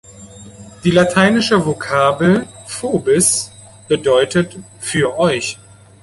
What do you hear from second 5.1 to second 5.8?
euch“.